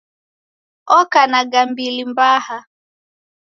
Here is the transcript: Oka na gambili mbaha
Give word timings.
Oka 0.97 1.21
na 1.31 1.41
gambili 1.51 2.01
mbaha 2.11 2.57